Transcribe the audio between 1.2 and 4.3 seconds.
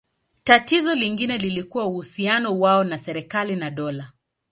lilikuwa uhusiano wao na serikali na dola.